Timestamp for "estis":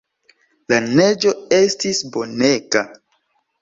1.61-2.03